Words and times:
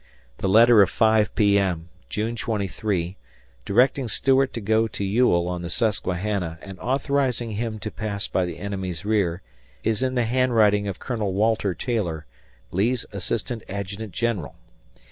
The 0.39 0.49
letter 0.49 0.81
of 0.81 0.89
5 0.89 1.35
P.M., 1.35 1.89
June 2.09 2.35
23, 2.35 3.17
directing 3.65 4.07
Stuart 4.07 4.51
to 4.53 4.59
go 4.59 4.87
to 4.87 5.03
Ewell 5.05 5.47
on 5.47 5.61
the 5.61 5.69
Susquehanna 5.69 6.57
and 6.63 6.79
authorizing 6.79 7.51
him 7.51 7.77
to 7.77 7.91
pass 7.91 8.27
by 8.27 8.45
the 8.45 8.57
enemy's 8.57 9.05
rear, 9.05 9.43
is 9.83 10.01
in 10.01 10.15
the 10.15 10.25
handwriting 10.25 10.87
of 10.87 10.97
Colonel 10.97 11.33
Walter 11.33 11.75
Taylor, 11.75 12.25
Lee's 12.71 13.05
Assistant 13.13 13.61
Adjutant 13.69 14.11
General. 14.11 14.55